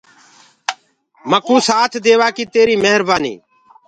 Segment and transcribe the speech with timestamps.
[1.31, 3.33] مڪو سآٿ ديوآ ڪي تيري مهربآني